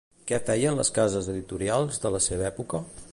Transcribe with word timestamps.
Què 0.29 0.37
feien 0.45 0.79
les 0.79 0.89
cases 0.95 1.29
editorials 1.35 2.03
de 2.07 2.13
la 2.17 2.25
seva 2.31 2.49
època? 2.53 2.83